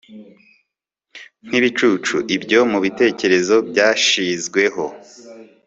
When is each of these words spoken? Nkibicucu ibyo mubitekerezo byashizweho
Nkibicucu 1.47 2.15
ibyo 2.35 2.59
mubitekerezo 2.71 3.55
byashizweho 3.69 4.85